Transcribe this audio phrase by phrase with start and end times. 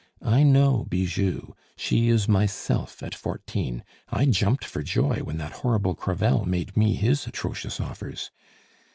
[0.25, 3.83] I know Bijou; she is myself at fourteen.
[4.09, 8.31] I jumped for joy when that horrible Crevel made me his atrocious offers.